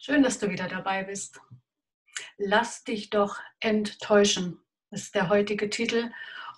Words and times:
Schön, 0.00 0.22
dass 0.22 0.38
du 0.38 0.48
wieder 0.48 0.68
dabei 0.68 1.02
bist. 1.02 1.40
Lass 2.36 2.84
dich 2.84 3.10
doch 3.10 3.40
enttäuschen, 3.58 4.60
ist 4.92 5.16
der 5.16 5.28
heutige 5.28 5.70
Titel. 5.70 6.12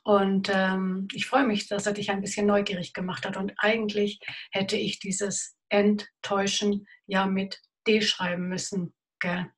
Und 0.04 0.50
ähm, 0.52 1.08
ich 1.14 1.26
freue 1.26 1.46
mich, 1.46 1.66
dass 1.66 1.86
er 1.86 1.94
dich 1.94 2.10
ein 2.10 2.20
bisschen 2.20 2.46
neugierig 2.46 2.92
gemacht 2.92 3.24
hat. 3.24 3.38
Und 3.38 3.54
eigentlich 3.56 4.20
hätte 4.50 4.76
ich 4.76 4.98
dieses 4.98 5.56
Enttäuschen 5.70 6.86
ja 7.06 7.26
mit 7.26 7.62
D 7.86 8.02
schreiben 8.02 8.48
müssen. 8.48 8.94
Gell? 9.20 9.50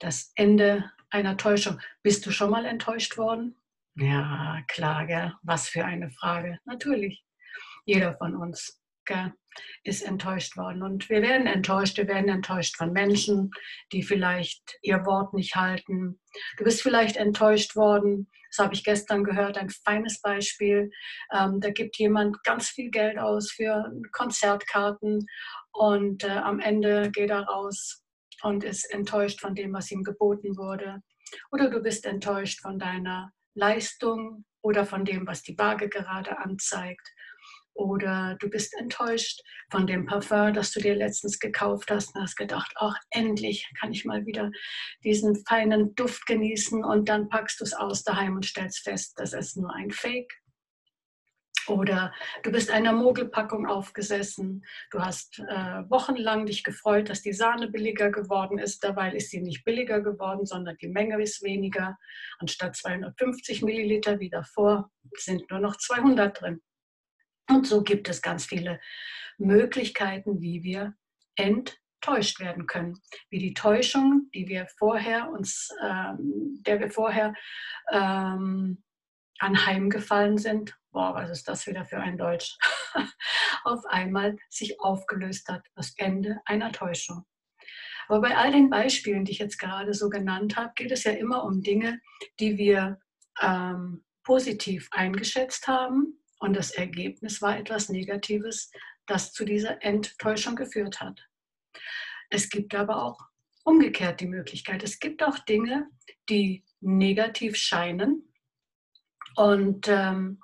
Das 0.00 0.32
Ende 0.34 0.90
einer 1.08 1.36
Täuschung. 1.36 1.80
Bist 2.02 2.26
du 2.26 2.32
schon 2.32 2.50
mal 2.50 2.66
enttäuscht 2.66 3.16
worden? 3.16 3.56
Ja, 3.94 4.60
klar, 4.66 5.06
gell? 5.06 5.32
Was 5.42 5.68
für 5.68 5.84
eine 5.84 6.10
Frage. 6.10 6.58
Natürlich. 6.64 7.24
Jeder 7.84 8.16
von 8.16 8.34
uns 8.34 8.82
ist 9.84 10.02
enttäuscht 10.02 10.56
worden. 10.56 10.82
Und 10.82 11.08
wir 11.08 11.22
werden 11.22 11.46
enttäuscht. 11.46 11.96
Wir 11.96 12.08
werden 12.08 12.28
enttäuscht 12.28 12.76
von 12.76 12.92
Menschen, 12.92 13.50
die 13.92 14.02
vielleicht 14.02 14.78
ihr 14.82 15.04
Wort 15.04 15.34
nicht 15.34 15.54
halten. 15.54 16.20
Du 16.58 16.64
bist 16.64 16.82
vielleicht 16.82 17.16
enttäuscht 17.16 17.76
worden. 17.76 18.30
Das 18.50 18.64
habe 18.64 18.74
ich 18.74 18.84
gestern 18.84 19.24
gehört, 19.24 19.58
ein 19.58 19.70
feines 19.70 20.20
Beispiel. 20.20 20.90
Ähm, 21.32 21.60
da 21.60 21.70
gibt 21.70 21.96
jemand 21.98 22.42
ganz 22.44 22.68
viel 22.68 22.90
Geld 22.90 23.18
aus 23.18 23.50
für 23.50 23.92
Konzertkarten 24.12 25.26
und 25.72 26.22
äh, 26.22 26.28
am 26.28 26.60
Ende 26.60 27.10
geht 27.10 27.30
er 27.30 27.42
raus 27.42 28.02
und 28.42 28.62
ist 28.62 28.84
enttäuscht 28.92 29.40
von 29.40 29.54
dem, 29.54 29.72
was 29.72 29.90
ihm 29.90 30.04
geboten 30.04 30.56
wurde. 30.56 31.00
Oder 31.50 31.68
du 31.68 31.80
bist 31.80 32.06
enttäuscht 32.06 32.60
von 32.60 32.78
deiner 32.78 33.32
Leistung 33.54 34.44
oder 34.62 34.86
von 34.86 35.04
dem, 35.04 35.26
was 35.26 35.42
die 35.42 35.58
Waage 35.58 35.88
gerade 35.88 36.38
anzeigt 36.38 37.12
oder 37.74 38.36
du 38.40 38.48
bist 38.48 38.74
enttäuscht 38.74 39.40
von 39.70 39.86
dem 39.86 40.06
Parfum, 40.06 40.54
das 40.54 40.72
du 40.72 40.80
dir 40.80 40.94
letztens 40.94 41.38
gekauft 41.38 41.90
hast 41.90 42.14
und 42.14 42.22
hast 42.22 42.36
gedacht, 42.36 42.72
ach, 42.76 42.96
endlich 43.10 43.68
kann 43.78 43.92
ich 43.92 44.04
mal 44.04 44.24
wieder 44.26 44.50
diesen 45.02 45.44
feinen 45.44 45.94
Duft 45.94 46.26
genießen 46.26 46.84
und 46.84 47.08
dann 47.08 47.28
packst 47.28 47.60
du 47.60 47.64
es 47.64 47.74
aus 47.74 48.02
daheim 48.02 48.36
und 48.36 48.46
stellst 48.46 48.84
fest, 48.84 49.14
das 49.16 49.32
ist 49.32 49.56
nur 49.56 49.74
ein 49.74 49.90
Fake. 49.90 50.32
Oder 51.66 52.12
du 52.42 52.52
bist 52.52 52.70
einer 52.70 52.92
Mogelpackung 52.92 53.66
aufgesessen. 53.66 54.64
Du 54.90 55.00
hast 55.00 55.38
äh, 55.38 55.88
wochenlang 55.88 56.44
dich 56.44 56.62
gefreut, 56.62 57.08
dass 57.08 57.22
die 57.22 57.32
Sahne 57.32 57.68
billiger 57.68 58.10
geworden 58.10 58.58
ist. 58.58 58.84
Dabei 58.84 59.12
ist 59.12 59.30
sie 59.30 59.40
nicht 59.40 59.64
billiger 59.64 60.02
geworden, 60.02 60.44
sondern 60.44 60.76
die 60.76 60.88
Menge 60.88 61.22
ist 61.22 61.42
weniger. 61.42 61.96
Anstatt 62.38 62.76
250 62.76 63.62
Milliliter 63.62 64.20
wie 64.20 64.28
davor 64.28 64.90
sind 65.16 65.50
nur 65.50 65.60
noch 65.60 65.76
200 65.76 66.38
drin. 66.38 66.60
Und 67.48 67.66
so 67.66 67.82
gibt 67.82 68.08
es 68.08 68.22
ganz 68.22 68.46
viele 68.46 68.80
Möglichkeiten, 69.38 70.40
wie 70.40 70.62
wir 70.62 70.94
enttäuscht 71.36 72.40
werden 72.40 72.66
können. 72.66 73.00
Wie 73.30 73.38
die 73.38 73.54
Täuschung, 73.54 74.28
die 74.34 74.48
wir 74.48 74.66
vorher 74.78 75.30
uns, 75.30 75.68
ähm, 75.82 76.62
der 76.66 76.80
wir 76.80 76.90
vorher 76.90 77.34
ähm, 77.92 78.82
anheimgefallen 79.38 80.38
sind, 80.38 80.76
boah, 80.92 81.14
was 81.14 81.30
ist 81.30 81.48
das 81.48 81.66
wieder 81.66 81.84
für 81.84 81.98
ein 81.98 82.16
Deutsch, 82.16 82.56
auf 83.64 83.84
einmal 83.86 84.36
sich 84.48 84.80
aufgelöst 84.80 85.48
hat, 85.48 85.66
das 85.74 85.92
Ende 85.96 86.40
einer 86.46 86.72
Täuschung. 86.72 87.24
Aber 88.06 88.20
bei 88.20 88.36
all 88.36 88.52
den 88.52 88.70
Beispielen, 88.70 89.24
die 89.24 89.32
ich 89.32 89.38
jetzt 89.38 89.58
gerade 89.58 89.94
so 89.94 90.08
genannt 90.08 90.56
habe, 90.56 90.72
geht 90.76 90.92
es 90.92 91.04
ja 91.04 91.12
immer 91.12 91.44
um 91.44 91.62
Dinge, 91.62 92.00
die 92.38 92.58
wir 92.58 93.00
ähm, 93.40 94.04
positiv 94.22 94.88
eingeschätzt 94.92 95.66
haben 95.66 96.23
und 96.44 96.54
das 96.54 96.72
Ergebnis 96.72 97.40
war 97.40 97.58
etwas 97.58 97.88
Negatives, 97.88 98.70
das 99.06 99.32
zu 99.32 99.46
dieser 99.46 99.82
Enttäuschung 99.82 100.56
geführt 100.56 101.00
hat. 101.00 101.26
Es 102.28 102.50
gibt 102.50 102.74
aber 102.74 103.02
auch 103.02 103.18
umgekehrt 103.64 104.20
die 104.20 104.26
Möglichkeit. 104.26 104.82
Es 104.82 104.98
gibt 105.00 105.22
auch 105.22 105.38
Dinge, 105.38 105.88
die 106.28 106.62
negativ 106.80 107.56
scheinen 107.56 108.30
und 109.36 109.88
ähm, 109.88 110.38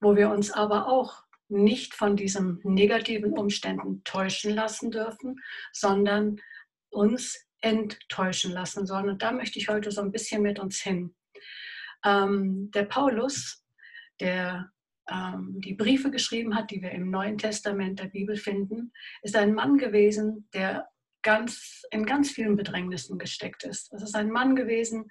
wo 0.00 0.16
wir 0.16 0.30
uns 0.30 0.50
aber 0.50 0.88
auch 0.88 1.22
nicht 1.48 1.92
von 1.94 2.16
diesen 2.16 2.60
negativen 2.64 3.34
Umständen 3.34 4.02
täuschen 4.04 4.54
lassen 4.54 4.90
dürfen, 4.90 5.38
sondern 5.70 6.40
uns 6.88 7.46
enttäuschen 7.60 8.52
lassen 8.52 8.86
sollen. 8.86 9.10
Und 9.10 9.22
da 9.22 9.32
möchte 9.32 9.58
ich 9.58 9.68
heute 9.68 9.90
so 9.90 10.00
ein 10.00 10.12
bisschen 10.12 10.40
mit 10.40 10.58
uns 10.58 10.80
hin. 10.80 11.14
Ähm, 12.04 12.70
der 12.70 12.84
Paulus, 12.84 13.62
der 14.18 14.71
die 15.10 15.74
Briefe 15.74 16.10
geschrieben 16.10 16.54
hat, 16.54 16.70
die 16.70 16.80
wir 16.80 16.92
im 16.92 17.10
Neuen 17.10 17.38
Testament 17.38 17.98
der 17.98 18.06
Bibel 18.06 18.36
finden, 18.36 18.92
ist 19.22 19.36
ein 19.36 19.54
Mann 19.54 19.78
gewesen, 19.78 20.48
der 20.54 20.88
ganz, 21.22 21.82
in 21.90 22.04
ganz 22.04 22.30
vielen 22.30 22.56
Bedrängnissen 22.56 23.18
gesteckt 23.18 23.64
ist. 23.64 23.92
Es 23.92 24.02
ist 24.02 24.14
ein 24.14 24.30
Mann 24.30 24.56
gewesen, 24.56 25.08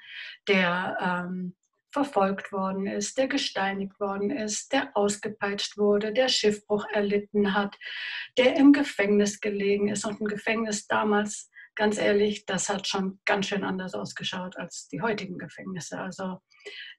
der 0.47 0.97
ähm, 1.01 1.55
verfolgt 1.91 2.51
worden 2.51 2.87
ist, 2.87 3.17
der 3.17 3.27
gesteinigt 3.27 3.99
worden 3.99 4.31
ist, 4.31 4.71
der 4.71 4.95
ausgepeitscht 4.95 5.77
wurde, 5.77 6.13
der 6.13 6.29
Schiffbruch 6.29 6.85
erlitten 6.91 7.53
hat, 7.53 7.77
der 8.37 8.55
im 8.55 8.71
Gefängnis 8.71 9.41
gelegen 9.41 9.89
ist. 9.89 10.05
Und 10.05 10.21
ein 10.21 10.25
Gefängnis 10.25 10.87
damals, 10.87 11.49
ganz 11.75 11.97
ehrlich, 11.97 12.45
das 12.45 12.69
hat 12.69 12.87
schon 12.87 13.19
ganz 13.25 13.47
schön 13.47 13.63
anders 13.63 13.93
ausgeschaut 13.93 14.57
als 14.57 14.87
die 14.87 15.01
heutigen 15.01 15.37
Gefängnisse. 15.37 15.99
Also 15.99 16.39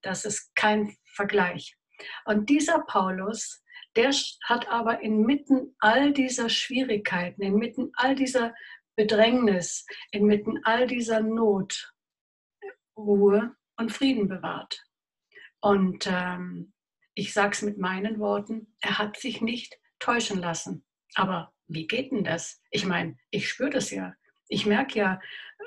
das 0.03 0.25
ist 0.25 0.55
kein 0.55 0.95
Vergleich. 1.05 1.77
Und 2.25 2.49
dieser 2.51 2.81
Paulus, 2.81 3.63
der 3.97 4.11
hat 4.45 4.69
aber 4.69 5.01
inmitten 5.01 5.75
all 5.81 6.13
dieser 6.13 6.49
Schwierigkeiten, 6.49 7.43
inmitten 7.43 7.93
all 7.95 8.15
dieser 8.15 8.55
Bedrängnis, 8.97 9.87
inmitten 10.11 10.61
all 10.65 10.87
dieser 10.87 11.21
Not 11.21 11.93
Ruhe 12.97 13.55
und 13.77 13.93
Frieden 13.93 14.29
bewahrt. 14.29 14.83
Und 15.61 16.07
ähm, 16.07 16.73
ich 17.15 17.33
sage 17.33 17.53
es 17.53 17.63
mit 17.63 17.79
meinen 17.79 18.19
Worten, 18.19 18.75
er 18.81 18.99
hat 18.99 19.17
sich 19.17 19.41
nicht 19.41 19.79
täuschen 19.99 20.41
lassen. 20.41 20.85
Aber 21.15 21.53
wie 21.69 21.87
geht 21.87 22.11
denn 22.11 22.25
das? 22.25 22.61
Ich 22.71 22.85
meine, 22.85 23.17
ich 23.31 23.49
spüre 23.49 23.71
das 23.71 23.91
ja. 23.91 24.15
Ich 24.49 24.67
merke 24.67 24.99
ja, 24.99 25.21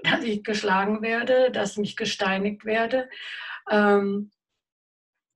dass 0.04 0.24
ich 0.24 0.44
geschlagen 0.44 1.02
werde, 1.02 1.52
dass 1.52 1.78
ich 1.78 1.96
gesteinigt 1.96 2.66
werde. 2.66 3.10
Ähm, 3.70 4.32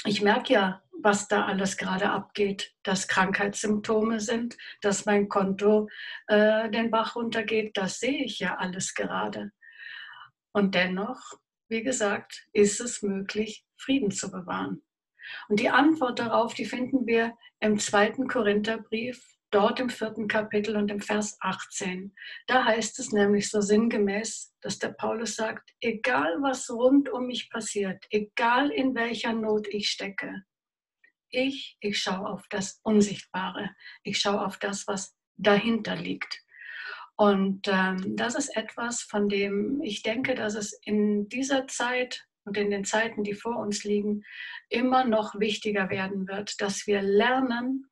ich 0.06 0.22
merke 0.22 0.54
ja, 0.54 0.84
was 1.02 1.28
da 1.28 1.46
alles 1.46 1.78
gerade 1.78 2.10
abgeht, 2.10 2.74
dass 2.84 3.08
Krankheitssymptome 3.08 4.20
sind, 4.20 4.58
dass 4.82 5.06
mein 5.06 5.30
Konto 5.30 5.90
äh, 6.28 6.70
den 6.70 6.92
Bach 6.92 7.16
runtergeht, 7.16 7.78
das 7.78 8.00
sehe 8.00 8.24
ich 8.24 8.40
ja 8.40 8.58
alles 8.58 8.94
gerade. 8.94 9.52
Und 10.52 10.76
dennoch, 10.76 11.20
wie 11.70 11.84
gesagt, 11.84 12.48
ist 12.54 12.82
es 12.82 13.02
möglich, 13.02 13.66
Frieden 13.78 14.12
zu 14.12 14.32
bewahren. 14.32 14.82
Und 15.48 15.60
die 15.60 15.70
Antwort 15.70 16.20
darauf, 16.20 16.54
die 16.54 16.66
finden 16.66 17.06
wir 17.06 17.38
im 17.60 17.78
zweiten 17.78 18.28
Korintherbrief, 18.28 19.24
dort 19.52 19.80
im 19.80 19.90
vierten 19.90 20.28
Kapitel 20.28 20.76
und 20.76 20.92
im 20.92 21.02
Vers 21.02 21.38
18. 21.42 22.14
Da 22.48 22.66
heißt 22.66 23.00
es 23.00 23.12
nämlich 23.12 23.50
so 23.50 23.62
sinngemäß, 23.62 24.54
dass 24.62 24.80
der 24.80 24.90
Paulus 24.90 25.36
sagt, 25.36 25.72
egal 25.82 26.38
was 26.42 26.70
rund 26.70 27.10
um 27.10 27.28
mich 27.28 27.50
passiert, 27.50 28.06
egal 28.12 28.70
in 28.70 28.96
welcher 28.96 29.34
Not 29.34 29.68
ich 29.68 29.90
stecke, 29.90 30.44
ich, 31.32 31.78
ich 31.80 32.00
schaue 32.00 32.28
auf 32.28 32.48
das 32.50 32.80
Unsichtbare. 32.84 33.70
Ich 34.04 34.20
schaue 34.20 34.46
auf 34.46 34.58
das, 34.58 34.88
was 34.88 35.16
dahinter 35.38 35.96
liegt. 35.96 36.42
Und 37.16 37.68
ähm, 37.68 38.16
das 38.16 38.36
ist 38.36 38.56
etwas, 38.56 39.02
von 39.02 39.28
dem 39.28 39.82
ich 39.84 40.04
denke, 40.04 40.36
dass 40.36 40.56
es 40.56 40.80
in 40.84 41.28
dieser 41.28 41.68
Zeit 41.68 42.26
und 42.46 42.58
in 42.58 42.72
den 42.72 42.86
Zeiten, 42.86 43.24
die 43.24 43.34
vor 43.34 43.58
uns 43.58 43.84
liegen, 43.84 44.24
immer 44.70 45.04
noch 45.04 45.38
wichtiger 45.40 45.90
werden 45.90 46.28
wird, 46.28 46.62
dass 46.62 46.88
wir 46.88 47.02
lernen, 47.02 47.86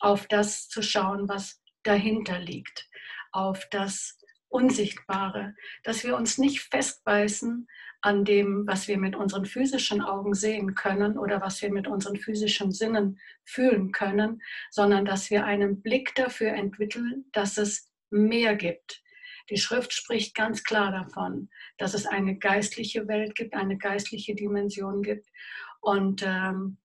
auf 0.00 0.26
das 0.26 0.68
zu 0.68 0.82
schauen, 0.82 1.28
was 1.28 1.62
dahinter 1.82 2.38
liegt, 2.38 2.88
auf 3.32 3.66
das 3.70 4.18
Unsichtbare, 4.48 5.54
dass 5.82 6.04
wir 6.04 6.16
uns 6.16 6.38
nicht 6.38 6.60
festbeißen 6.60 7.66
an 8.04 8.26
dem, 8.26 8.66
was 8.66 8.86
wir 8.86 8.98
mit 8.98 9.16
unseren 9.16 9.46
physischen 9.46 10.02
Augen 10.02 10.34
sehen 10.34 10.74
können 10.74 11.16
oder 11.16 11.40
was 11.40 11.62
wir 11.62 11.72
mit 11.72 11.88
unseren 11.88 12.16
physischen 12.16 12.70
Sinnen 12.70 13.18
fühlen 13.44 13.92
können, 13.92 14.42
sondern 14.70 15.06
dass 15.06 15.30
wir 15.30 15.46
einen 15.46 15.80
Blick 15.80 16.14
dafür 16.14 16.52
entwickeln, 16.52 17.24
dass 17.32 17.56
es 17.56 17.90
mehr 18.10 18.56
gibt. 18.56 19.02
Die 19.48 19.56
Schrift 19.56 19.94
spricht 19.94 20.34
ganz 20.34 20.64
klar 20.64 20.92
davon, 20.92 21.48
dass 21.78 21.94
es 21.94 22.04
eine 22.04 22.36
geistliche 22.36 23.08
Welt 23.08 23.34
gibt, 23.34 23.54
eine 23.54 23.78
geistliche 23.78 24.34
Dimension 24.34 25.02
gibt. 25.02 25.26
Und 25.80 26.22
ähm, 26.26 26.76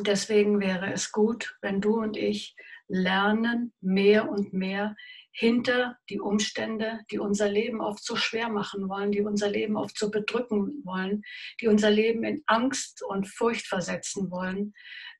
deswegen 0.00 0.60
wäre 0.60 0.92
es 0.92 1.12
gut, 1.12 1.56
wenn 1.60 1.80
du 1.80 1.96
und 2.00 2.16
ich 2.16 2.56
lernen, 2.88 3.72
mehr 3.80 4.28
und 4.28 4.52
mehr 4.52 4.96
hinter 5.32 5.98
die 6.08 6.20
Umstände, 6.20 7.00
die 7.10 7.18
unser 7.18 7.48
Leben 7.48 7.80
oft 7.80 8.04
so 8.04 8.14
schwer 8.14 8.48
machen 8.48 8.88
wollen, 8.88 9.10
die 9.10 9.22
unser 9.22 9.48
Leben 9.48 9.76
oft 9.76 9.98
so 9.98 10.10
bedrücken 10.10 10.82
wollen, 10.84 11.22
die 11.60 11.66
unser 11.66 11.90
Leben 11.90 12.22
in 12.24 12.42
Angst 12.46 13.02
und 13.02 13.28
Furcht 13.28 13.66
versetzen 13.66 14.30
wollen, 14.30 14.74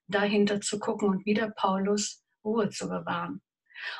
dahinter 0.07 0.61
zu 0.61 0.79
gucken 0.79 1.09
und 1.09 1.25
wieder 1.25 1.49
Paulus 1.49 2.23
Ruhe 2.45 2.69
zu 2.69 2.87
bewahren. 2.87 3.41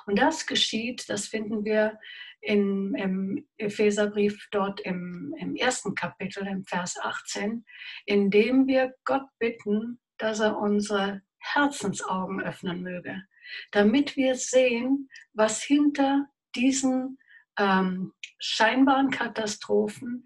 Und 0.05 0.17
das 0.17 0.45
geschieht, 0.45 1.09
das 1.09 1.27
finden 1.27 1.65
wir 1.65 1.99
in, 2.39 2.93
im 2.95 3.47
Epheserbrief 3.57 4.47
dort 4.51 4.79
im, 4.81 5.35
im 5.37 5.55
ersten 5.55 5.95
Kapitel, 5.95 6.47
im 6.47 6.63
Vers 6.63 6.97
18, 7.01 7.65
indem 8.05 8.67
wir 8.67 8.93
Gott 9.03 9.25
bitten, 9.39 9.99
dass 10.17 10.39
er 10.39 10.57
unsere 10.57 11.21
Herzensaugen 11.39 12.41
öffnen 12.41 12.81
möge, 12.81 13.21
damit 13.71 14.15
wir 14.15 14.35
sehen, 14.35 15.09
was 15.33 15.61
hinter 15.61 16.27
diesen 16.55 17.17
ähm, 17.57 18.13
scheinbaren 18.39 19.11
Katastrophen, 19.11 20.25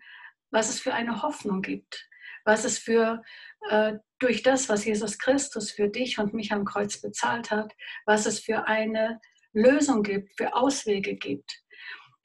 was 0.51 0.69
es 0.69 0.79
für 0.79 0.93
eine 0.93 1.21
Hoffnung 1.21 1.61
gibt, 1.61 2.07
was 2.45 2.65
es 2.65 2.79
für 2.79 3.21
äh, 3.69 3.93
durch 4.19 4.43
das, 4.43 4.69
was 4.69 4.85
Jesus 4.85 5.17
Christus 5.17 5.71
für 5.71 5.89
dich 5.89 6.17
und 6.19 6.33
mich 6.33 6.51
am 6.51 6.65
Kreuz 6.65 7.01
bezahlt 7.01 7.51
hat, 7.51 7.73
was 8.05 8.25
es 8.25 8.39
für 8.39 8.65
eine 8.67 9.19
Lösung 9.53 10.03
gibt, 10.03 10.35
für 10.37 10.55
Auswege 10.55 11.15
gibt. 11.15 11.63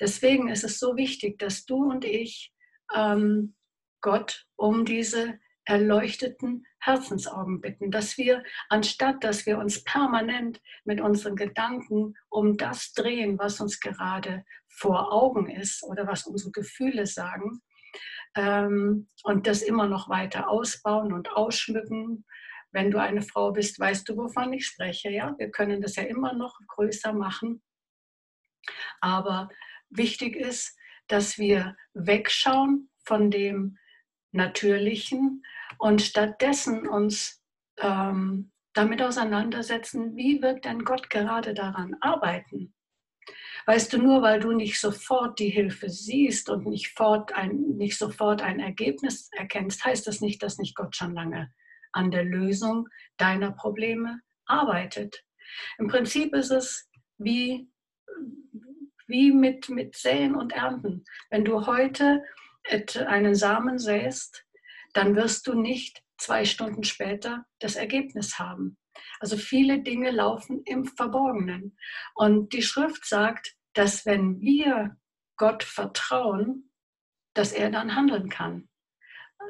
Deswegen 0.00 0.48
ist 0.48 0.64
es 0.64 0.78
so 0.78 0.96
wichtig, 0.96 1.38
dass 1.38 1.64
du 1.66 1.76
und 1.76 2.04
ich 2.04 2.52
ähm, 2.94 3.54
Gott 4.00 4.46
um 4.56 4.84
diese 4.84 5.38
erleuchteten 5.64 6.66
Herzensaugen 6.78 7.60
bitten, 7.60 7.90
dass 7.90 8.18
wir, 8.18 8.42
anstatt 8.68 9.24
dass 9.24 9.46
wir 9.46 9.58
uns 9.58 9.82
permanent 9.84 10.60
mit 10.84 11.00
unseren 11.00 11.36
Gedanken 11.36 12.14
um 12.28 12.56
das 12.56 12.92
drehen, 12.92 13.38
was 13.38 13.60
uns 13.60 13.80
gerade 13.80 14.44
vor 14.68 15.12
Augen 15.12 15.48
ist 15.48 15.82
oder 15.84 16.06
was 16.06 16.26
unsere 16.26 16.50
Gefühle 16.50 17.06
sagen, 17.06 17.62
ähm, 18.36 19.08
und 19.22 19.46
das 19.46 19.62
immer 19.62 19.86
noch 19.86 20.08
weiter 20.08 20.48
ausbauen 20.48 21.12
und 21.12 21.30
ausschmücken. 21.32 22.24
Wenn 22.72 22.90
du 22.90 23.00
eine 23.00 23.22
Frau 23.22 23.52
bist, 23.52 23.78
weißt 23.78 24.08
du, 24.08 24.16
wovon 24.16 24.52
ich 24.52 24.66
spreche. 24.66 25.10
Ja, 25.10 25.34
wir 25.38 25.50
können 25.50 25.80
das 25.80 25.96
ja 25.96 26.02
immer 26.02 26.32
noch 26.34 26.58
größer 26.68 27.12
machen. 27.12 27.62
Aber 29.00 29.48
wichtig 29.90 30.36
ist, 30.36 30.76
dass 31.06 31.38
wir 31.38 31.76
wegschauen 31.92 32.90
von 33.04 33.30
dem 33.30 33.78
Natürlichen 34.32 35.44
und 35.78 36.02
stattdessen 36.02 36.88
uns 36.88 37.42
ähm, 37.78 38.52
damit 38.72 39.02
auseinandersetzen, 39.02 40.16
wie 40.16 40.42
wird 40.42 40.64
denn 40.64 40.84
Gott 40.84 41.10
gerade 41.10 41.54
daran 41.54 41.96
arbeiten? 42.00 42.74
Weißt 43.66 43.92
du, 43.92 43.98
nur 43.98 44.20
weil 44.20 44.40
du 44.40 44.52
nicht 44.52 44.78
sofort 44.78 45.38
die 45.38 45.48
Hilfe 45.48 45.88
siehst 45.88 46.50
und 46.50 46.66
nicht, 46.66 47.00
ein, 47.00 47.76
nicht 47.76 47.96
sofort 47.96 48.42
ein 48.42 48.60
Ergebnis 48.60 49.30
erkennst, 49.32 49.84
heißt 49.84 50.06
das 50.06 50.20
nicht, 50.20 50.42
dass 50.42 50.58
nicht 50.58 50.74
Gott 50.74 50.94
schon 50.94 51.14
lange 51.14 51.50
an 51.92 52.10
der 52.10 52.24
Lösung 52.24 52.88
deiner 53.16 53.52
Probleme 53.52 54.20
arbeitet. 54.44 55.24
Im 55.78 55.88
Prinzip 55.88 56.34
ist 56.34 56.50
es 56.50 56.90
wie, 57.16 57.68
wie 59.06 59.32
mit, 59.32 59.68
mit 59.70 59.96
Säen 59.96 60.34
und 60.34 60.52
Ernten. 60.52 61.04
Wenn 61.30 61.44
du 61.44 61.66
heute 61.66 62.22
einen 63.06 63.34
Samen 63.34 63.78
säst, 63.78 64.43
dann 64.94 65.14
wirst 65.16 65.46
du 65.46 65.54
nicht 65.54 66.02
zwei 66.18 66.44
Stunden 66.44 66.84
später 66.84 67.44
das 67.58 67.76
Ergebnis 67.76 68.38
haben. 68.38 68.78
Also 69.20 69.36
viele 69.36 69.82
Dinge 69.82 70.10
laufen 70.10 70.62
im 70.64 70.86
Verborgenen. 70.86 71.76
Und 72.14 72.52
die 72.52 72.62
Schrift 72.62 73.04
sagt, 73.04 73.54
dass 73.74 74.06
wenn 74.06 74.40
wir 74.40 74.96
Gott 75.36 75.64
vertrauen, 75.64 76.70
dass 77.34 77.52
er 77.52 77.70
dann 77.70 77.96
handeln 77.96 78.28
kann. 78.28 78.68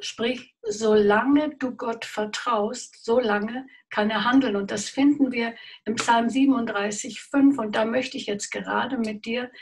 Sprich, 0.01 0.57
solange 0.63 1.57
du 1.57 1.77
Gott 1.77 2.05
vertraust, 2.05 3.05
solange 3.05 3.67
kann 3.91 4.11
er 4.11 4.25
handeln. 4.25 4.57
Und 4.57 4.71
das 4.71 4.89
finden 4.89 5.31
wir 5.31 5.55
im 5.85 5.95
Psalm 5.97 6.29
37, 6.29 7.21
5. 7.21 7.59
Und 7.59 7.77
da 7.77 7.85
möchte 7.85 8.17
ich 8.17 8.27
jetzt 8.27 8.51
gerade 8.51 8.99
mit 8.99 9.25
dir 9.25 9.53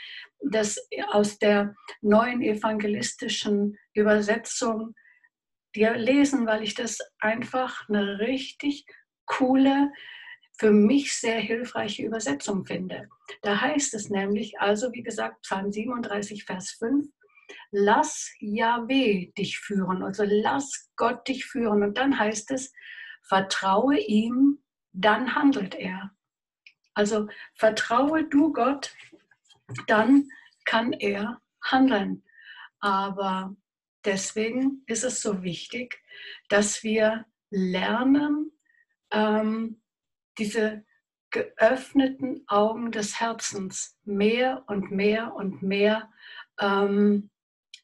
das 0.41 0.79
aus 1.11 1.37
der 1.37 1.75
neuen 2.01 2.41
evangelistischen 2.41 3.77
Übersetzung 3.93 4.95
dir 5.75 5.95
lesen, 5.95 6.45
weil 6.45 6.63
ich 6.63 6.75
das 6.75 6.99
einfach 7.19 7.87
eine 7.89 8.19
richtig 8.19 8.85
coole, 9.25 9.91
für 10.57 10.71
mich 10.71 11.17
sehr 11.17 11.39
hilfreiche 11.39 12.03
Übersetzung 12.03 12.65
finde. 12.65 13.09
Da 13.41 13.59
heißt 13.59 13.93
es 13.95 14.09
nämlich, 14.09 14.59
also 14.59 14.93
wie 14.93 15.01
gesagt, 15.01 15.41
Psalm 15.41 15.71
37, 15.71 16.45
Vers 16.45 16.71
5, 16.77 17.07
lass 17.71 18.31
Yahweh 18.39 19.31
dich 19.37 19.59
führen, 19.59 20.03
also 20.03 20.23
lass 20.25 20.91
Gott 20.95 21.27
dich 21.27 21.45
führen. 21.45 21.83
Und 21.83 21.97
dann 21.97 22.17
heißt 22.17 22.51
es, 22.51 22.71
vertraue 23.23 23.99
ihm, 23.99 24.59
dann 24.91 25.35
handelt 25.35 25.75
er. 25.75 26.11
Also 26.93 27.27
vertraue 27.55 28.25
du 28.25 28.53
Gott, 28.53 28.95
dann 29.87 30.29
kann 30.65 30.93
er 30.93 31.41
handeln. 31.63 32.23
Aber 32.79 33.55
deswegen 34.05 34.83
ist 34.87 35.03
es 35.03 35.21
so 35.21 35.43
wichtig, 35.43 36.01
dass 36.49 36.83
wir 36.83 37.25
lernen, 37.49 38.51
ähm, 39.11 39.81
diese 40.37 40.85
geöffneten 41.29 42.43
Augen 42.47 42.91
des 42.91 43.19
Herzens 43.19 43.97
mehr 44.03 44.63
und 44.67 44.91
mehr 44.91 45.33
und 45.35 45.61
mehr 45.61 46.11
ähm, 46.59 47.29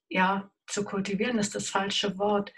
ja, 0.07 0.51
zu 0.68 0.83
kultivieren, 0.83 1.39
ist 1.39 1.56
das 1.56 1.69
falsche 1.69 2.18
Wort, 2.18 2.54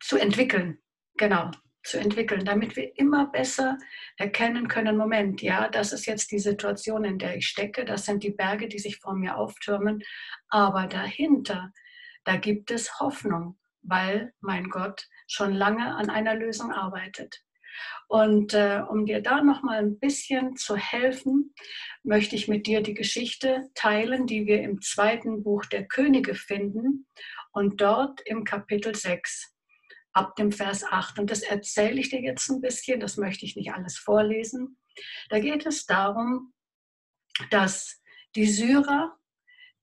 zu 0.00 0.18
entwickeln. 0.18 0.78
Genau, 1.16 1.50
zu 1.82 1.98
entwickeln, 1.98 2.44
damit 2.44 2.76
wir 2.76 2.96
immer 2.98 3.26
besser 3.26 3.78
erkennen 4.16 4.68
können, 4.68 4.96
Moment, 4.96 5.42
ja, 5.42 5.68
das 5.68 5.92
ist 5.92 6.06
jetzt 6.06 6.30
die 6.30 6.38
Situation, 6.38 7.04
in 7.04 7.18
der 7.18 7.36
ich 7.36 7.46
stecke, 7.46 7.84
das 7.84 8.04
sind 8.04 8.22
die 8.22 8.30
Berge, 8.30 8.68
die 8.68 8.78
sich 8.78 8.98
vor 8.98 9.14
mir 9.14 9.36
auftürmen, 9.36 10.02
aber 10.48 10.86
dahinter, 10.86 11.72
da 12.24 12.36
gibt 12.36 12.70
es 12.70 13.00
Hoffnung, 13.00 13.58
weil 13.82 14.32
mein 14.40 14.68
Gott 14.68 15.06
schon 15.26 15.54
lange 15.54 15.94
an 15.94 16.10
einer 16.10 16.34
Lösung 16.34 16.72
arbeitet. 16.72 17.42
Und 18.08 18.54
äh, 18.54 18.82
um 18.88 19.06
dir 19.06 19.22
da 19.22 19.42
noch 19.42 19.62
mal 19.62 19.78
ein 19.78 19.98
bisschen 19.98 20.56
zu 20.56 20.76
helfen, 20.76 21.54
möchte 22.02 22.34
ich 22.34 22.48
mit 22.48 22.66
dir 22.66 22.82
die 22.82 22.94
Geschichte 22.94 23.70
teilen, 23.74 24.26
die 24.26 24.46
wir 24.46 24.62
im 24.62 24.80
zweiten 24.82 25.42
Buch 25.42 25.64
der 25.66 25.86
Könige 25.86 26.34
finden 26.34 27.06
und 27.52 27.80
dort 27.80 28.20
im 28.26 28.44
Kapitel 28.44 28.94
6 28.94 29.54
ab 30.12 30.34
dem 30.36 30.50
Vers 30.50 30.84
8. 30.84 31.20
Und 31.20 31.30
das 31.30 31.42
erzähle 31.42 32.00
ich 32.00 32.10
dir 32.10 32.20
jetzt 32.20 32.50
ein 32.50 32.60
bisschen, 32.60 33.00
das 33.00 33.16
möchte 33.16 33.44
ich 33.44 33.56
nicht 33.56 33.72
alles 33.72 33.96
vorlesen. 33.96 34.78
Da 35.28 35.38
geht 35.38 35.66
es 35.66 35.86
darum, 35.86 36.52
dass 37.50 38.02
die 38.34 38.46
Syrer 38.46 39.16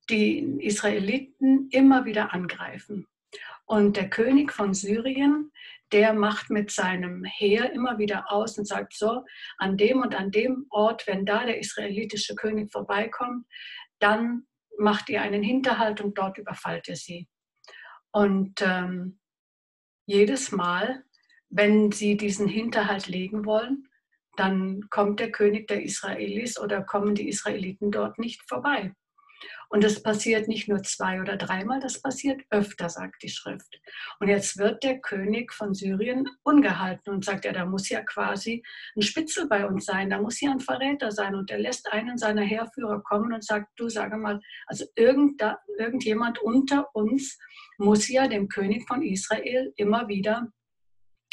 die 0.09 0.39
Israeliten 0.60 1.70
immer 1.72 2.05
wieder 2.05 2.34
angreifen. 2.34 3.08
Und 3.65 3.98
der 3.98 4.10
König 4.10 4.53
von 4.53 4.74
Syrien, 4.74 5.51
der 5.91 6.13
macht 6.13 6.50
mit 6.50 6.72
seinem 6.72 7.24
Heer 7.25 7.72
immer 7.74 7.98
wieder 7.98 8.32
aus 8.32 8.58
und 8.58 8.65
sagt 8.65 8.93
so, 8.93 9.25
an 9.58 9.77
dem 9.77 10.01
und 10.01 10.15
an 10.15 10.32
dem 10.32 10.65
Ort, 10.70 11.05
wenn 11.08 11.25
da 11.25 11.46
der 11.46 11.60
israelitische 11.60 12.36
König 12.36 12.72
vorbeikommt, 12.72 13.46
dann 14.00 14.48
macht 14.77 15.10
ihr 15.10 15.22
einen 15.22 15.43
Hinterhalt 15.43 16.01
und 16.01 16.17
dort 16.17 16.38
überfallt 16.38 16.88
ihr 16.88 16.96
sie. 16.96 17.27
Und 18.12 18.62
ähm, 18.62 19.20
jedes 20.05 20.51
Mal, 20.51 21.03
wenn 21.50 21.91
sie 21.91 22.15
diesen 22.15 22.48
Hinterhalt 22.48 23.08
legen 23.08 23.46
wollen, 23.46 23.88
dann 24.38 24.89
kommt 24.89 25.20
der 25.20 25.32
König 25.32 25.67
der 25.67 25.84
Israelis 25.84 26.60
oder 26.60 26.84
kommen 26.84 27.15
die 27.15 27.27
Israeliten 27.27 27.91
dort 27.91 28.20
nicht 28.20 28.48
vorbei. 28.48 28.93
Und 29.69 29.83
das 29.83 30.01
passiert 30.01 30.47
nicht 30.47 30.67
nur 30.67 30.81
zwei 30.83 31.21
oder 31.21 31.36
dreimal, 31.36 31.79
das 31.79 32.01
passiert 32.01 32.41
öfter, 32.50 32.89
sagt 32.89 33.21
die 33.21 33.29
Schrift. 33.29 33.79
Und 34.19 34.29
jetzt 34.29 34.57
wird 34.57 34.83
der 34.83 35.00
König 35.00 35.53
von 35.53 35.74
Syrien 35.74 36.27
ungehalten 36.43 37.13
und 37.13 37.25
sagt, 37.25 37.45
ja, 37.45 37.51
da 37.51 37.65
muss 37.65 37.89
ja 37.89 38.01
quasi 38.01 38.63
ein 38.95 39.01
Spitzel 39.01 39.47
bei 39.47 39.65
uns 39.65 39.86
sein, 39.86 40.09
da 40.09 40.21
muss 40.21 40.39
ja 40.39 40.51
ein 40.51 40.59
Verräter 40.59 41.12
sein. 41.12 41.36
Und 41.36 41.51
er 41.51 41.59
lässt 41.59 41.91
einen 41.91 42.17
seiner 42.17 42.43
Heerführer 42.43 43.01
kommen 43.03 43.33
und 43.33 43.43
sagt, 43.43 43.67
du 43.75 43.89
sage 43.89 44.17
mal, 44.17 44.39
also 44.67 44.86
irgend, 44.95 45.41
irgendjemand 45.77 46.39
unter 46.39 46.95
uns 46.95 47.38
muss 47.77 48.07
ja 48.07 48.27
dem 48.27 48.47
König 48.47 48.88
von 48.88 49.01
Israel 49.01 49.74
immer 49.75 50.07
wieder 50.07 50.47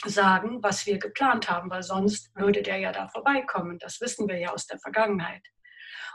sagen, 0.04 0.62
was 0.62 0.86
wir 0.86 0.98
geplant 0.98 1.48
haben, 1.48 1.70
weil 1.70 1.82
sonst 1.82 2.34
würde 2.34 2.62
der 2.62 2.78
ja 2.78 2.92
da 2.92 3.08
vorbeikommen. 3.08 3.78
Das 3.78 4.00
wissen 4.00 4.28
wir 4.28 4.38
ja 4.38 4.52
aus 4.52 4.66
der 4.66 4.78
Vergangenheit. 4.78 5.42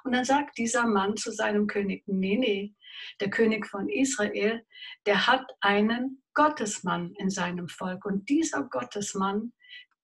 Und 0.04 0.14
dann 0.14 0.26
sagt 0.26 0.58
dieser 0.58 0.86
Mann 0.86 1.18
zu 1.18 1.32
seinem 1.32 1.68
König, 1.68 2.04
nee, 2.08 2.38
nee, 2.38 2.76
der 3.20 3.30
König 3.30 3.66
von 3.68 3.90
Israel, 3.90 4.66
der 5.06 5.28
hat 5.28 5.46
einen 5.62 6.24
Gottesmann 6.34 7.14
in 7.18 7.30
seinem 7.30 7.68
Volk. 7.68 8.06
Und 8.06 8.30
dieser 8.30 8.64
Gottesmann, 8.64 9.54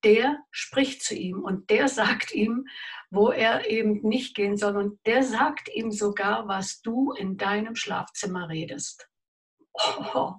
der 0.03 0.37
spricht 0.51 1.03
zu 1.03 1.15
ihm 1.15 1.41
und 1.43 1.69
der 1.69 1.87
sagt 1.87 2.31
ihm, 2.33 2.67
wo 3.09 3.29
er 3.29 3.69
eben 3.69 4.01
nicht 4.01 4.35
gehen 4.35 4.57
soll. 4.57 4.77
Und 4.77 4.99
der 5.05 5.23
sagt 5.23 5.69
ihm 5.73 5.91
sogar, 5.91 6.47
was 6.47 6.81
du 6.81 7.11
in 7.13 7.37
deinem 7.37 7.75
Schlafzimmer 7.75 8.49
redest. 8.49 9.09
Oh, 9.73 10.33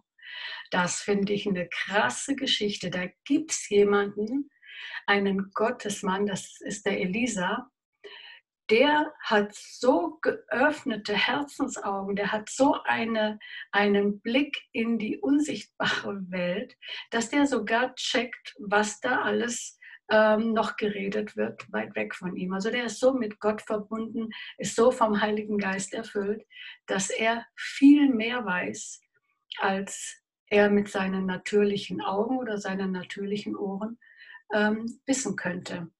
das 0.70 1.00
finde 1.00 1.32
ich 1.32 1.46
eine 1.46 1.68
krasse 1.68 2.36
Geschichte. 2.36 2.90
Da 2.90 3.06
gibt 3.24 3.50
es 3.50 3.68
jemanden, 3.68 4.50
einen 5.06 5.50
Gottesmann, 5.52 6.26
das 6.26 6.60
ist 6.60 6.86
der 6.86 7.00
Elisa, 7.00 7.70
der 8.70 9.12
hat 9.20 9.54
so 9.54 10.18
geöffnete 10.22 11.14
Herzensaugen, 11.14 12.16
der 12.16 12.32
hat 12.32 12.48
so 12.48 12.76
eine, 12.84 13.38
einen 13.70 14.20
Blick 14.20 14.58
in 14.72 14.98
die 14.98 15.18
unsichtbare 15.18 16.30
Welt, 16.30 16.76
dass 17.10 17.30
der 17.30 17.46
sogar 17.46 17.94
checkt, 17.94 18.54
was 18.58 19.00
da 19.00 19.22
alles 19.22 19.78
ähm, 20.10 20.52
noch 20.52 20.76
geredet 20.76 21.36
wird, 21.36 21.70
weit 21.72 21.94
weg 21.96 22.14
von 22.14 22.36
ihm. 22.36 22.52
Also 22.52 22.70
der 22.70 22.84
ist 22.84 23.00
so 23.00 23.14
mit 23.14 23.40
Gott 23.40 23.62
verbunden, 23.62 24.30
ist 24.58 24.76
so 24.76 24.90
vom 24.90 25.20
Heiligen 25.20 25.58
Geist 25.58 25.94
erfüllt, 25.94 26.44
dass 26.86 27.10
er 27.10 27.44
viel 27.56 28.08
mehr 28.08 28.44
weiß, 28.44 29.00
als 29.58 30.22
er 30.48 30.70
mit 30.70 30.88
seinen 30.88 31.26
natürlichen 31.26 32.00
Augen 32.00 32.38
oder 32.38 32.58
seinen 32.58 32.92
natürlichen 32.92 33.56
Ohren 33.56 33.98
ähm, 34.54 35.00
wissen 35.06 35.34
könnte. 35.36 35.90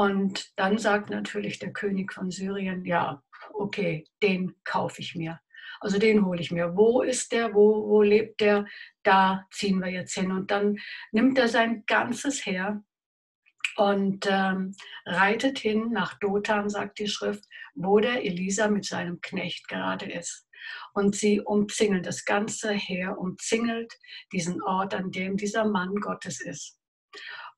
Und 0.00 0.50
dann 0.56 0.78
sagt 0.78 1.10
natürlich 1.10 1.58
der 1.58 1.74
König 1.74 2.14
von 2.14 2.30
Syrien, 2.30 2.86
ja, 2.86 3.22
okay, 3.52 4.06
den 4.22 4.54
kaufe 4.64 5.02
ich 5.02 5.14
mir. 5.14 5.40
Also 5.78 5.98
den 5.98 6.24
hole 6.24 6.40
ich 6.40 6.50
mir. 6.50 6.74
Wo 6.74 7.02
ist 7.02 7.32
der? 7.32 7.52
Wo, 7.52 7.86
wo 7.86 8.00
lebt 8.00 8.40
der? 8.40 8.64
Da 9.02 9.46
ziehen 9.52 9.78
wir 9.78 9.90
jetzt 9.90 10.14
hin. 10.14 10.32
Und 10.32 10.50
dann 10.50 10.78
nimmt 11.12 11.36
er 11.36 11.48
sein 11.48 11.84
ganzes 11.86 12.46
Heer 12.46 12.82
und 13.76 14.26
ähm, 14.26 14.74
reitet 15.04 15.58
hin 15.58 15.90
nach 15.90 16.18
Dothan, 16.18 16.70
sagt 16.70 16.98
die 16.98 17.06
Schrift, 17.06 17.44
wo 17.74 18.00
der 18.00 18.24
Elisa 18.24 18.68
mit 18.68 18.86
seinem 18.86 19.20
Knecht 19.20 19.68
gerade 19.68 20.10
ist. 20.10 20.48
Und 20.94 21.14
sie 21.14 21.42
umzingeln 21.42 22.02
das 22.02 22.24
ganze 22.24 22.72
Heer, 22.72 23.18
umzingelt 23.18 23.92
diesen 24.32 24.62
Ort, 24.62 24.94
an 24.94 25.10
dem 25.10 25.36
dieser 25.36 25.66
Mann 25.66 25.96
Gottes 25.96 26.40
ist. 26.40 26.78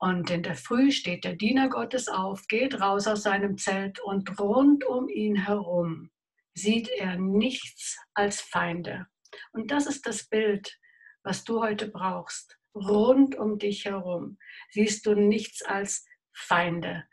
Und 0.02 0.30
in 0.30 0.42
der 0.42 0.56
Früh 0.56 0.90
steht 0.90 1.22
der 1.22 1.36
Diener 1.36 1.68
Gottes 1.68 2.08
auf, 2.08 2.48
geht 2.48 2.80
raus 2.80 3.06
aus 3.06 3.22
seinem 3.22 3.56
Zelt 3.56 4.00
und 4.00 4.40
rund 4.40 4.84
um 4.84 5.08
ihn 5.08 5.36
herum 5.36 6.10
sieht 6.54 6.88
er 6.88 7.16
nichts 7.18 7.96
als 8.12 8.40
Feinde. 8.40 9.06
Und 9.52 9.70
das 9.70 9.86
ist 9.86 10.04
das 10.04 10.28
Bild, 10.28 10.76
was 11.22 11.44
du 11.44 11.62
heute 11.62 11.86
brauchst. 11.86 12.58
Rund 12.74 13.36
um 13.36 13.60
dich 13.60 13.84
herum 13.84 14.38
siehst 14.70 15.06
du 15.06 15.14
nichts 15.14 15.62
als 15.62 16.04
Feinde. 16.32 17.04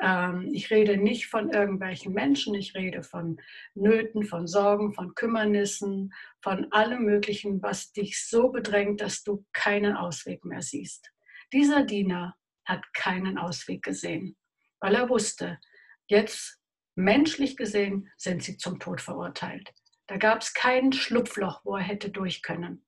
Ähm, 0.00 0.50
ich 0.52 0.70
rede 0.70 0.96
nicht 0.96 1.26
von 1.26 1.50
irgendwelchen 1.50 2.12
Menschen, 2.12 2.54
ich 2.54 2.76
rede 2.76 3.02
von 3.02 3.40
Nöten, 3.74 4.22
von 4.22 4.46
Sorgen, 4.46 4.94
von 4.94 5.16
Kümmernissen, 5.16 6.14
von 6.40 6.70
allem 6.70 7.06
Möglichen, 7.06 7.60
was 7.60 7.90
dich 7.90 8.24
so 8.24 8.50
bedrängt, 8.50 9.00
dass 9.00 9.24
du 9.24 9.44
keinen 9.52 9.96
Ausweg 9.96 10.44
mehr 10.44 10.62
siehst. 10.62 11.10
Dieser 11.54 11.84
Diener 11.84 12.36
hat 12.64 12.82
keinen 12.94 13.38
Ausweg 13.38 13.84
gesehen, 13.84 14.36
weil 14.80 14.96
er 14.96 15.08
wusste, 15.08 15.60
jetzt 16.08 16.60
menschlich 16.96 17.56
gesehen 17.56 18.10
sind 18.16 18.42
sie 18.42 18.56
zum 18.56 18.80
Tod 18.80 19.00
verurteilt. 19.00 19.72
Da 20.08 20.16
gab 20.16 20.40
es 20.42 20.52
kein 20.52 20.92
Schlupfloch, 20.92 21.64
wo 21.64 21.76
er 21.76 21.82
hätte 21.84 22.10
durch 22.10 22.42
können. 22.42 22.84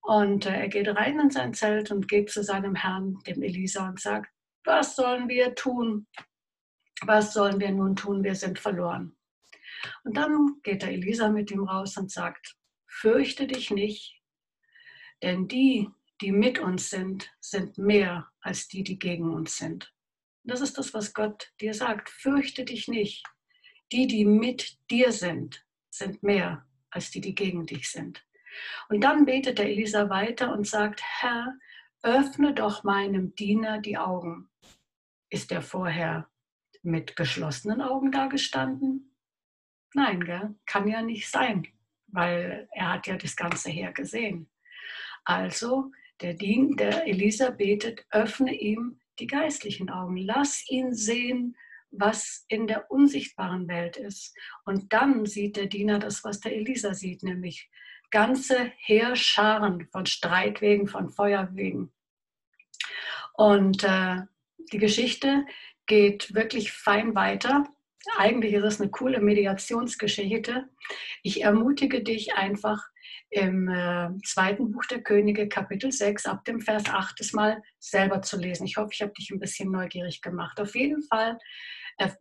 Und 0.00 0.46
äh, 0.46 0.58
er 0.58 0.68
geht 0.68 0.88
rein 0.88 1.20
in 1.20 1.30
sein 1.30 1.52
Zelt 1.52 1.90
und 1.90 2.08
geht 2.08 2.30
zu 2.30 2.42
seinem 2.42 2.74
Herrn, 2.74 3.18
dem 3.26 3.42
Elisa, 3.42 3.90
und 3.90 4.00
sagt, 4.00 4.30
was 4.64 4.96
sollen 4.96 5.28
wir 5.28 5.54
tun? 5.54 6.06
Was 7.02 7.34
sollen 7.34 7.60
wir 7.60 7.72
nun 7.72 7.94
tun? 7.94 8.24
Wir 8.24 8.36
sind 8.36 8.58
verloren. 8.58 9.18
Und 10.04 10.16
dann 10.16 10.60
geht 10.62 10.80
der 10.80 10.92
Elisa 10.92 11.28
mit 11.28 11.50
ihm 11.50 11.64
raus 11.64 11.98
und 11.98 12.10
sagt, 12.10 12.56
fürchte 12.86 13.46
dich 13.46 13.70
nicht, 13.70 14.18
denn 15.22 15.46
die, 15.46 15.90
die 16.20 16.32
mit 16.32 16.58
uns 16.58 16.90
sind, 16.90 17.30
sind 17.40 17.78
mehr 17.78 18.30
als 18.40 18.68
die, 18.68 18.84
die 18.84 18.98
gegen 18.98 19.32
uns 19.32 19.56
sind. 19.56 19.92
Das 20.44 20.60
ist 20.60 20.78
das, 20.78 20.94
was 20.94 21.14
Gott 21.14 21.52
dir 21.60 21.74
sagt. 21.74 22.08
Fürchte 22.08 22.64
dich 22.64 22.88
nicht. 22.88 23.26
Die, 23.92 24.06
die 24.06 24.24
mit 24.24 24.78
dir 24.90 25.12
sind, 25.12 25.64
sind 25.90 26.22
mehr 26.22 26.66
als 26.90 27.10
die, 27.10 27.20
die 27.20 27.34
gegen 27.34 27.66
dich 27.66 27.90
sind. 27.90 28.24
Und 28.88 29.02
dann 29.02 29.24
betet 29.24 29.58
der 29.58 29.66
Elisa 29.66 30.08
weiter 30.08 30.52
und 30.52 30.66
sagt, 30.66 31.02
Herr, 31.02 31.56
öffne 32.02 32.54
doch 32.54 32.84
meinem 32.84 33.34
Diener 33.34 33.80
die 33.80 33.98
Augen. 33.98 34.50
Ist 35.28 35.52
er 35.52 35.62
vorher 35.62 36.28
mit 36.82 37.16
geschlossenen 37.16 37.80
Augen 37.80 38.10
dagestanden? 38.10 39.14
Nein, 39.94 40.24
gell? 40.24 40.54
kann 40.66 40.88
ja 40.88 41.02
nicht 41.02 41.28
sein, 41.28 41.66
weil 42.08 42.68
er 42.72 42.92
hat 42.94 43.06
ja 43.06 43.16
das 43.16 43.36
Ganze 43.36 43.70
her 43.70 43.92
gesehen. 43.92 44.48
Also 45.24 45.92
der, 46.20 46.34
Dien, 46.34 46.76
der 46.76 47.06
Elisa 47.06 47.50
betet, 47.50 48.04
öffne 48.10 48.54
ihm 48.54 49.00
die 49.18 49.26
geistlichen 49.26 49.90
Augen. 49.90 50.16
Lass 50.16 50.68
ihn 50.68 50.94
sehen, 50.94 51.56
was 51.90 52.44
in 52.48 52.66
der 52.66 52.90
unsichtbaren 52.90 53.68
Welt 53.68 53.96
ist. 53.96 54.36
Und 54.64 54.92
dann 54.92 55.26
sieht 55.26 55.56
der 55.56 55.66
Diener 55.66 55.98
das, 55.98 56.24
was 56.24 56.40
der 56.40 56.54
Elisa 56.54 56.94
sieht, 56.94 57.22
nämlich 57.22 57.68
ganze 58.10 58.72
Heerscharen 58.78 59.86
von 59.90 60.06
Streitwegen, 60.06 60.86
von 60.86 61.10
Feuerwegen. 61.10 61.92
Und 63.34 63.84
äh, 63.84 64.22
die 64.72 64.78
Geschichte 64.78 65.46
geht 65.86 66.34
wirklich 66.34 66.72
fein 66.72 67.14
weiter. 67.14 67.64
Eigentlich 68.16 68.54
ist 68.54 68.64
es 68.64 68.80
eine 68.80 68.90
coole 68.90 69.20
Mediationsgeschichte. 69.20 70.68
Ich 71.22 71.42
ermutige 71.42 72.02
dich 72.02 72.34
einfach, 72.34 72.88
im 73.30 73.68
äh, 73.68 74.10
zweiten 74.24 74.70
Buch 74.72 74.84
der 74.86 75.02
Könige, 75.02 75.48
Kapitel 75.48 75.92
6, 75.92 76.26
ab 76.26 76.44
dem 76.44 76.60
Vers 76.60 76.84
8, 76.88 77.18
das 77.18 77.32
mal 77.32 77.62
selber 77.78 78.22
zu 78.22 78.36
lesen. 78.38 78.66
Ich 78.66 78.76
hoffe, 78.76 78.90
ich 78.92 79.02
habe 79.02 79.12
dich 79.12 79.30
ein 79.30 79.40
bisschen 79.40 79.70
neugierig 79.70 80.20
gemacht. 80.20 80.60
Auf 80.60 80.74
jeden 80.74 81.02
Fall 81.02 81.38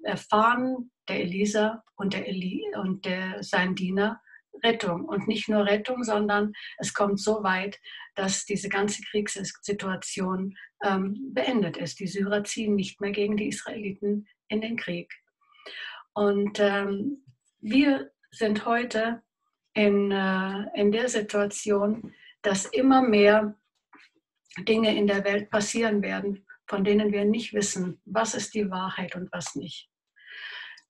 erfahren 0.03 0.91
der 1.07 1.21
Elisa 1.21 1.83
und, 1.95 2.13
der 2.13 2.27
Eli 2.27 2.63
und 2.75 3.05
der, 3.05 3.41
sein 3.41 3.75
Diener 3.75 4.21
Rettung. 4.63 5.05
Und 5.05 5.27
nicht 5.27 5.47
nur 5.47 5.65
Rettung, 5.65 6.03
sondern 6.03 6.53
es 6.77 6.93
kommt 6.93 7.19
so 7.19 7.43
weit, 7.43 7.79
dass 8.15 8.45
diese 8.45 8.69
ganze 8.69 9.01
Kriegssituation 9.03 10.55
ähm, 10.83 11.31
beendet 11.33 11.77
ist. 11.77 11.99
Die 11.99 12.07
Syrer 12.07 12.43
ziehen 12.43 12.75
nicht 12.75 12.99
mehr 12.99 13.11
gegen 13.11 13.37
die 13.37 13.47
Israeliten 13.47 14.27
in 14.47 14.61
den 14.61 14.77
Krieg. 14.77 15.11
Und 16.13 16.59
ähm, 16.59 17.23
wir 17.61 18.11
sind 18.31 18.65
heute 18.65 19.21
in, 19.79 20.11
äh, 20.11 20.65
in 20.75 20.91
der 20.91 21.07
Situation, 21.07 22.13
dass 22.41 22.65
immer 22.65 23.01
mehr 23.01 23.55
Dinge 24.67 24.95
in 24.97 25.07
der 25.07 25.23
Welt 25.23 25.49
passieren 25.49 26.01
werden, 26.01 26.45
von 26.67 26.83
denen 26.83 27.13
wir 27.13 27.23
nicht 27.23 27.53
wissen, 27.53 28.01
was 28.05 28.33
ist 28.33 28.53
die 28.53 28.69
Wahrheit 28.69 29.15
und 29.15 29.31
was 29.31 29.55
nicht. 29.55 29.89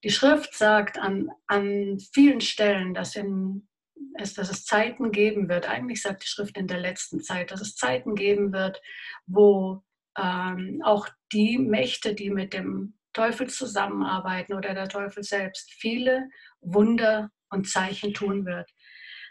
Die 0.04 0.10
Schrift 0.10 0.56
sagt 0.56 0.98
an, 0.98 1.30
an 1.46 2.00
vielen 2.14 2.42
Stellen, 2.42 2.94
dass, 2.96 3.16
in, 3.16 3.68
es, 4.16 4.34
dass 4.34 4.50
es 4.50 4.66
Zeiten 4.66 5.12
geben 5.12 5.50
wird, 5.50 5.70
eigentlich 5.70 6.02
sagt 6.02 6.24
die 6.24 6.28
Schrift 6.28 6.58
in 6.58 6.68
der 6.68 6.80
letzten 6.80 7.22
Zeit, 7.22 7.52
dass 7.52 7.62
es 7.62 7.76
Zeiten 7.76 8.16
geben 8.16 8.54
wird, 8.54 8.82
wo 9.28 9.84
ähm, 10.18 10.82
auch 10.84 11.08
die 11.32 11.60
Mächte, 11.60 12.16
die 12.16 12.32
mit 12.32 12.54
dem 12.54 12.96
Teufel 13.14 13.50
zusammenarbeiten 13.50 14.54
oder 14.54 14.74
der 14.74 14.88
Teufel 14.88 15.24
selbst, 15.24 15.72
viele 15.74 16.30
Wunder 16.62 17.30
und 17.50 17.68
Zeichen 17.68 18.14
tun 18.14 18.46
wird. 18.46 18.70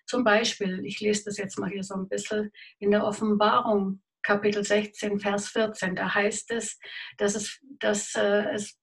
Zum 0.09 0.25
Beispiel, 0.25 0.85
ich 0.85 1.01
lese 1.01 1.25
das 1.27 1.37
jetzt 1.37 1.59
mal 1.59 1.71
hier 1.71 1.85
so 1.85 1.95
ein 1.95 2.09
bisschen 2.09 2.51
in 2.79 2.91
der 2.91 3.05
Offenbarung, 3.05 4.01
Kapitel 4.23 4.65
16, 4.65 5.21
Vers 5.21 5.49
14, 5.49 5.95
da 5.95 6.15
heißt 6.15 6.51
es, 6.51 6.79
dass 7.19 7.35
es, 7.35 7.61
dass, 7.79 8.15
äh, 8.15 8.45
es 8.55 8.79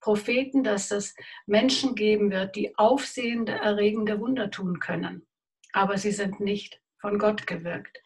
Propheten, 0.00 0.62
dass 0.62 0.90
es 0.90 1.14
Menschen 1.46 1.94
geben 1.94 2.30
wird, 2.30 2.56
die 2.56 2.76
aufsehende, 2.78 3.52
erregende 3.52 4.20
Wunder 4.20 4.50
tun 4.50 4.80
können. 4.80 5.26
Aber 5.72 5.98
sie 5.98 6.12
sind 6.12 6.40
nicht 6.40 6.80
von 7.00 7.18
Gott 7.18 7.46
gewirkt. 7.46 7.98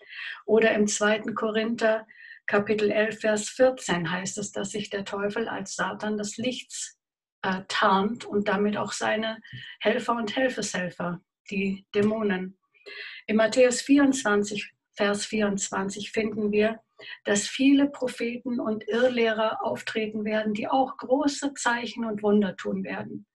Oder 0.45 0.73
im 0.73 0.87
2. 0.89 1.35
Korinther 1.35 2.07
Kapitel 2.47 2.91
11, 2.91 3.21
Vers 3.21 3.49
14 3.51 4.11
heißt 4.11 4.39
es, 4.39 4.53
dass 4.53 4.71
sich 4.71 4.91
der 4.91 5.05
Teufel 5.05 5.49
als 5.49 5.77
Satan 5.77 6.17
des 6.17 6.39
Lichts 6.39 6.99
äh, 7.43 7.63
tarnt 7.69 8.25
und 8.25 8.49
damit 8.49 8.77
auch 8.77 8.93
seine 8.93 9.41
Helfer 9.81 10.15
und 10.15 10.35
Helfeshelfer, 10.35 11.21
die 11.51 11.87
Dämonen. 11.95 12.59
In 13.27 13.37
Matthäus 13.37 13.81
24, 13.83 14.73
Vers 14.95 15.27
24 15.27 16.11
finden 16.13 16.53
wir, 16.53 16.81
dass 17.25 17.49
viele 17.49 17.89
Propheten 17.89 18.61
und 18.61 18.87
Irrlehrer 18.89 19.65
auftreten 19.65 20.25
werden, 20.25 20.55
die 20.55 20.69
auch 20.69 20.97
große 20.97 21.55
Zeichen 21.55 22.05
und 22.05 22.23
Wunder 22.23 22.57
tun 22.57 22.85
werden. 22.85 23.27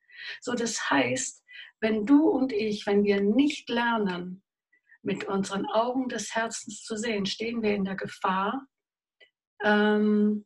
So 0.41 0.53
das 0.53 0.89
heißt, 0.89 1.43
wenn 1.79 2.05
du 2.05 2.29
und 2.29 2.51
ich, 2.53 2.85
wenn 2.85 3.03
wir 3.03 3.21
nicht 3.21 3.69
lernen, 3.69 4.43
mit 5.01 5.25
unseren 5.25 5.65
Augen 5.65 6.09
des 6.09 6.35
Herzens 6.35 6.83
zu 6.83 6.97
sehen, 6.97 7.25
stehen 7.25 7.61
wir 7.61 7.73
in 7.73 7.85
der 7.85 7.95
Gefahr, 7.95 8.67
ähm, 9.63 10.45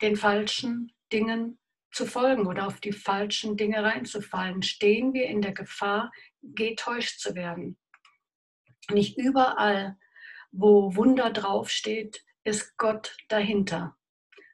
den 0.00 0.16
falschen 0.16 0.92
Dingen 1.12 1.58
zu 1.92 2.06
folgen 2.06 2.46
oder 2.46 2.66
auf 2.66 2.80
die 2.80 2.92
falschen 2.92 3.56
Dinge 3.56 3.82
reinzufallen, 3.82 4.62
stehen 4.62 5.12
wir 5.12 5.26
in 5.26 5.42
der 5.42 5.52
Gefahr, 5.52 6.10
getäuscht 6.42 7.20
zu 7.20 7.34
werden. 7.34 7.78
Nicht 8.90 9.18
überall, 9.18 9.96
wo 10.50 10.96
Wunder 10.96 11.30
draufsteht, 11.30 12.24
ist 12.44 12.76
Gott 12.76 13.16
dahinter. 13.28 13.96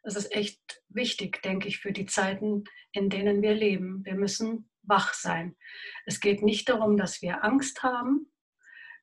Das 0.03 0.17
ist 0.17 0.33
echt 0.35 0.83
wichtig, 0.89 1.43
denke 1.43 1.69
ich, 1.69 1.79
für 1.79 1.93
die 1.93 2.07
Zeiten, 2.07 2.65
in 2.93 3.11
denen 3.11 3.43
wir 3.43 3.55
leben. 3.55 4.05
Wir 4.05 4.15
müssen 4.15 4.71
wach 4.83 5.15
sein. 5.15 5.57
Es 6.07 6.21
geht 6.21 6.43
nicht 6.43 6.69
darum, 6.69 6.97
dass 6.97 7.21
wir 7.23 7.45
Angst 7.45 7.83
haben. 7.83 8.33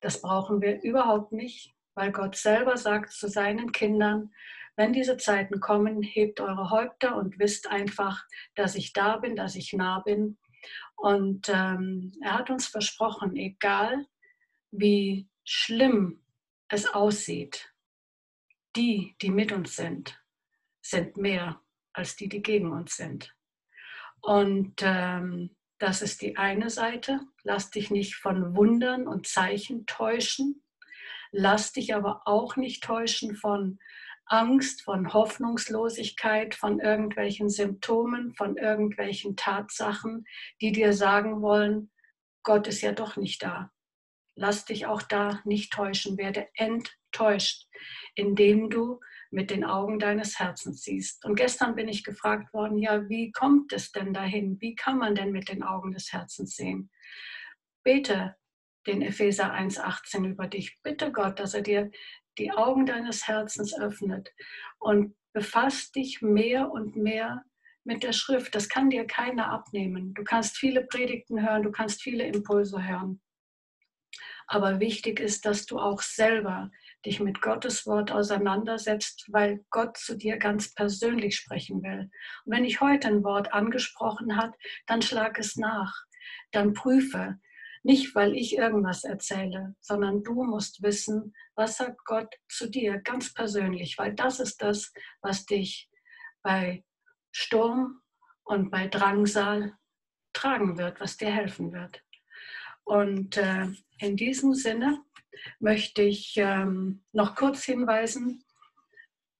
Das 0.00 0.20
brauchen 0.20 0.60
wir 0.60 0.82
überhaupt 0.82 1.32
nicht, 1.32 1.74
weil 1.94 2.12
Gott 2.12 2.36
selber 2.36 2.76
sagt 2.76 3.12
zu 3.12 3.28
seinen 3.28 3.72
Kindern, 3.72 4.32
wenn 4.76 4.92
diese 4.92 5.16
Zeiten 5.16 5.60
kommen, 5.60 6.02
hebt 6.02 6.40
eure 6.40 6.70
Häupter 6.70 7.16
und 7.16 7.38
wisst 7.38 7.68
einfach, 7.68 8.24
dass 8.54 8.74
ich 8.74 8.92
da 8.92 9.16
bin, 9.16 9.34
dass 9.34 9.56
ich 9.56 9.72
nah 9.72 10.00
bin. 10.00 10.38
Und 10.96 11.48
ähm, 11.48 12.12
er 12.22 12.34
hat 12.34 12.50
uns 12.50 12.66
versprochen, 12.66 13.36
egal 13.36 14.06
wie 14.70 15.28
schlimm 15.44 16.22
es 16.68 16.86
aussieht, 16.86 17.72
die, 18.76 19.16
die 19.22 19.30
mit 19.30 19.52
uns 19.52 19.76
sind, 19.76 20.20
sind 20.82 21.16
mehr 21.16 21.60
als 21.92 22.16
die, 22.16 22.28
die 22.28 22.42
gegen 22.42 22.72
uns 22.72 22.96
sind. 22.96 23.34
Und 24.20 24.82
ähm, 24.82 25.56
das 25.78 26.02
ist 26.02 26.20
die 26.22 26.36
eine 26.36 26.68
Seite. 26.70 27.20
Lass 27.42 27.70
dich 27.70 27.90
nicht 27.90 28.16
von 28.16 28.56
Wundern 28.56 29.06
und 29.06 29.26
Zeichen 29.26 29.86
täuschen. 29.86 30.62
Lass 31.32 31.72
dich 31.72 31.94
aber 31.94 32.22
auch 32.26 32.56
nicht 32.56 32.82
täuschen 32.82 33.36
von 33.36 33.78
Angst, 34.26 34.82
von 34.82 35.12
Hoffnungslosigkeit, 35.12 36.54
von 36.54 36.80
irgendwelchen 36.80 37.48
Symptomen, 37.48 38.34
von 38.34 38.56
irgendwelchen 38.56 39.36
Tatsachen, 39.36 40.24
die 40.60 40.72
dir 40.72 40.92
sagen 40.92 41.42
wollen, 41.42 41.90
Gott 42.42 42.66
ist 42.66 42.80
ja 42.80 42.92
doch 42.92 43.16
nicht 43.16 43.42
da. 43.42 43.70
Lass 44.34 44.64
dich 44.64 44.86
auch 44.86 45.02
da 45.02 45.40
nicht 45.44 45.72
täuschen, 45.72 46.18
werde 46.18 46.48
enttäuscht, 46.54 47.66
indem 48.14 48.68
du 48.68 49.00
mit 49.30 49.50
den 49.50 49.64
Augen 49.64 49.98
deines 49.98 50.38
Herzens 50.38 50.82
siehst. 50.82 51.24
Und 51.24 51.36
gestern 51.36 51.74
bin 51.74 51.88
ich 51.88 52.04
gefragt 52.04 52.52
worden, 52.52 52.78
ja, 52.78 53.08
wie 53.08 53.32
kommt 53.32 53.72
es 53.72 53.92
denn 53.92 54.12
dahin? 54.12 54.60
Wie 54.60 54.74
kann 54.74 54.98
man 54.98 55.14
denn 55.14 55.32
mit 55.32 55.48
den 55.48 55.62
Augen 55.62 55.92
des 55.92 56.12
Herzens 56.12 56.56
sehen? 56.56 56.90
Bete 57.82 58.36
den 58.86 59.02
Epheser 59.02 59.52
1,18 59.52 60.26
über 60.26 60.46
dich. 60.46 60.78
Bitte 60.82 61.10
Gott, 61.10 61.40
dass 61.40 61.54
er 61.54 61.62
dir 61.62 61.90
die 62.38 62.52
Augen 62.52 62.86
deines 62.86 63.26
Herzens 63.26 63.78
öffnet 63.78 64.32
und 64.78 65.14
befasst 65.32 65.94
dich 65.96 66.22
mehr 66.22 66.70
und 66.70 66.96
mehr 66.96 67.44
mit 67.84 68.02
der 68.02 68.12
Schrift. 68.12 68.54
Das 68.54 68.68
kann 68.68 68.90
dir 68.90 69.06
keiner 69.06 69.50
abnehmen. 69.50 70.14
Du 70.14 70.24
kannst 70.24 70.56
viele 70.56 70.84
Predigten 70.84 71.46
hören, 71.46 71.62
du 71.62 71.70
kannst 71.70 72.02
viele 72.02 72.26
Impulse 72.26 72.82
hören. 72.82 73.20
Aber 74.48 74.78
wichtig 74.80 75.18
ist, 75.18 75.44
dass 75.44 75.66
du 75.66 75.78
auch 75.78 76.02
selber 76.02 76.70
dich 77.04 77.20
mit 77.20 77.40
Gottes 77.40 77.86
Wort 77.86 78.12
auseinandersetzt, 78.12 79.26
weil 79.28 79.64
Gott 79.70 79.96
zu 79.96 80.16
dir 80.16 80.36
ganz 80.36 80.72
persönlich 80.72 81.36
sprechen 81.36 81.82
will. 81.82 82.10
Und 82.44 82.52
wenn 82.52 82.64
ich 82.64 82.80
heute 82.80 83.08
ein 83.08 83.24
Wort 83.24 83.52
angesprochen 83.52 84.36
hat, 84.36 84.54
dann 84.86 85.02
schlag 85.02 85.38
es 85.38 85.56
nach. 85.56 85.94
Dann 86.52 86.74
prüfe, 86.74 87.38
nicht, 87.86 88.16
weil 88.16 88.34
ich 88.34 88.56
irgendwas 88.56 89.04
erzähle, 89.04 89.76
sondern 89.80 90.24
du 90.24 90.42
musst 90.42 90.82
wissen, 90.82 91.32
was 91.54 91.76
sagt 91.76 92.04
Gott 92.04 92.34
zu 92.48 92.68
dir 92.68 92.98
ganz 92.98 93.32
persönlich, 93.32 93.96
weil 93.96 94.12
das 94.12 94.40
ist 94.40 94.60
das, 94.60 94.92
was 95.22 95.46
dich 95.46 95.88
bei 96.42 96.84
Sturm 97.30 98.00
und 98.42 98.70
bei 98.70 98.88
Drangsal 98.88 99.76
tragen 100.32 100.78
wird, 100.78 101.00
was 101.00 101.16
dir 101.16 101.30
helfen 101.30 101.72
wird. 101.72 102.02
Und 102.82 103.36
äh, 103.36 103.68
in 103.98 104.16
diesem 104.16 104.54
Sinne 104.54 105.00
möchte 105.60 106.02
ich 106.02 106.34
ähm, 106.38 107.04
noch 107.12 107.36
kurz 107.36 107.62
hinweisen, 107.64 108.44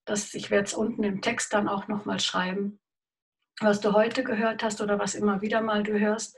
dass 0.04 0.34
ich 0.34 0.52
werde 0.52 0.66
es 0.66 0.74
unten 0.74 1.02
im 1.02 1.20
Text 1.20 1.52
dann 1.52 1.68
auch 1.68 1.88
noch 1.88 2.04
mal 2.04 2.20
schreiben, 2.20 2.78
was 3.60 3.80
du 3.80 3.92
heute 3.92 4.22
gehört 4.22 4.62
hast 4.62 4.80
oder 4.80 4.98
was 4.98 5.14
immer 5.14 5.40
wieder 5.40 5.60
mal 5.60 5.82
du 5.82 5.98
hörst, 5.98 6.36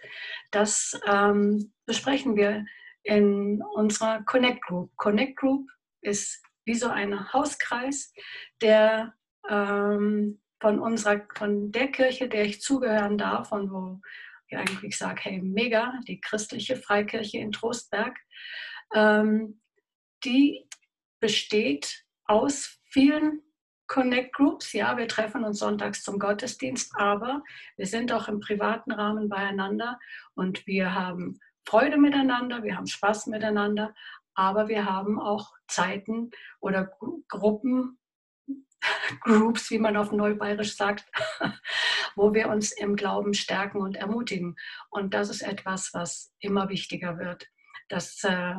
das 0.50 0.98
ähm, 1.06 1.72
besprechen 1.86 2.36
wir 2.36 2.64
in 3.02 3.62
unserer 3.74 4.22
Connect 4.24 4.62
Group. 4.62 4.90
Connect 4.96 5.36
Group 5.36 5.68
ist 6.00 6.42
wie 6.64 6.74
so 6.74 6.88
ein 6.88 7.32
Hauskreis, 7.32 8.12
der 8.60 9.14
ähm, 9.48 10.40
von 10.60 10.78
unserer, 10.78 11.26
von 11.34 11.72
der 11.72 11.88
Kirche, 11.88 12.28
der 12.28 12.44
ich 12.44 12.60
zugehören 12.60 13.18
darf 13.18 13.52
und 13.52 13.70
wo 13.70 14.00
ich 14.48 14.56
eigentlich 14.56 14.96
sage, 14.96 15.20
hey, 15.24 15.40
mega, 15.40 15.92
die 16.06 16.20
christliche 16.20 16.76
Freikirche 16.76 17.38
in 17.38 17.52
Trostberg, 17.52 18.16
ähm, 18.94 19.60
die 20.24 20.68
besteht 21.20 22.04
aus 22.24 22.80
vielen 22.90 23.42
Connect 23.88 24.34
Groups, 24.34 24.72
ja, 24.74 24.96
wir 24.96 25.08
treffen 25.08 25.44
uns 25.44 25.58
sonntags 25.58 26.02
zum 26.02 26.18
Gottesdienst, 26.18 26.92
aber 26.96 27.42
wir 27.76 27.86
sind 27.86 28.12
auch 28.12 28.28
im 28.28 28.38
privaten 28.38 28.92
Rahmen 28.92 29.28
beieinander 29.28 29.98
und 30.34 30.66
wir 30.66 30.94
haben 30.94 31.40
Freude 31.66 31.96
miteinander, 31.96 32.62
wir 32.62 32.76
haben 32.76 32.86
Spaß 32.86 33.26
miteinander, 33.26 33.94
aber 34.34 34.68
wir 34.68 34.84
haben 34.84 35.18
auch 35.18 35.52
Zeiten 35.66 36.30
oder 36.60 36.92
Gruppen, 37.28 37.98
Groups, 39.22 39.70
wie 39.70 39.78
man 39.78 39.96
auf 39.96 40.12
Neubayerisch 40.12 40.76
sagt, 40.76 41.10
wo 42.14 42.32
wir 42.34 42.48
uns 42.48 42.72
im 42.72 42.94
Glauben 42.94 43.34
stärken 43.34 43.78
und 43.78 43.96
ermutigen. 43.96 44.56
Und 44.90 45.14
das 45.14 45.30
ist 45.30 45.42
etwas, 45.42 45.92
was 45.94 46.32
immer 46.40 46.68
wichtiger 46.68 47.18
wird, 47.18 47.46
dass 47.88 48.22
äh, 48.22 48.54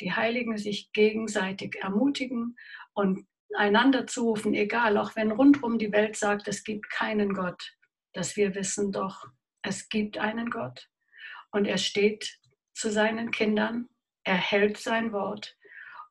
die 0.00 0.12
Heiligen 0.12 0.56
sich 0.56 0.92
gegenseitig 0.92 1.76
ermutigen 1.80 2.56
und 2.94 3.26
einander 3.56 4.06
zurufen, 4.06 4.54
egal, 4.54 4.98
auch 4.98 5.16
wenn 5.16 5.32
rundherum 5.32 5.78
die 5.78 5.92
Welt 5.92 6.16
sagt, 6.16 6.48
es 6.48 6.64
gibt 6.64 6.90
keinen 6.90 7.34
Gott, 7.34 7.76
dass 8.12 8.36
wir 8.36 8.54
wissen 8.54 8.92
doch, 8.92 9.26
es 9.62 9.88
gibt 9.88 10.18
einen 10.18 10.50
Gott 10.50 10.88
und 11.50 11.66
er 11.66 11.78
steht 11.78 12.38
zu 12.74 12.90
seinen 12.90 13.30
Kindern, 13.30 13.88
er 14.24 14.36
hält 14.36 14.78
sein 14.78 15.12
Wort. 15.12 15.56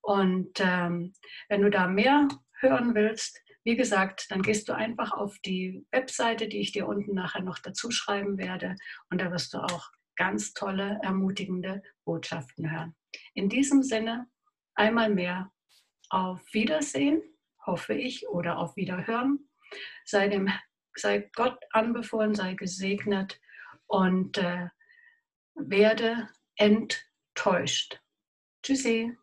Und 0.01 0.59
ähm, 0.59 1.13
wenn 1.49 1.61
du 1.61 1.69
da 1.69 1.87
mehr 1.87 2.27
hören 2.59 2.95
willst, 2.95 3.41
wie 3.63 3.75
gesagt, 3.75 4.27
dann 4.29 4.41
gehst 4.41 4.69
du 4.69 4.73
einfach 4.73 5.11
auf 5.11 5.37
die 5.39 5.85
Webseite, 5.91 6.47
die 6.47 6.61
ich 6.61 6.71
dir 6.71 6.87
unten 6.87 7.13
nachher 7.13 7.41
noch 7.41 7.59
dazu 7.59 7.91
schreiben 7.91 8.37
werde. 8.37 8.75
Und 9.09 9.19
da 9.19 9.31
wirst 9.31 9.53
du 9.53 9.57
auch 9.57 9.91
ganz 10.15 10.53
tolle, 10.53 10.99
ermutigende 11.03 11.83
Botschaften 12.05 12.71
hören. 12.71 12.95
In 13.33 13.49
diesem 13.49 13.83
Sinne, 13.83 14.27
einmal 14.73 15.09
mehr 15.09 15.51
auf 16.09 16.41
Wiedersehen, 16.53 17.21
hoffe 17.65 17.93
ich, 17.93 18.27
oder 18.29 18.57
auf 18.57 18.75
Wiederhören. 18.75 19.49
Sei, 20.05 20.27
dem, 20.29 20.49
sei 20.95 21.29
Gott 21.35 21.59
anbefohlen, 21.71 22.35
sei 22.35 22.53
gesegnet 22.53 23.39
und 23.87 24.37
äh, 24.37 24.67
werde 25.55 26.29
enttäuscht. 26.55 27.99
Tschüssi. 28.63 29.15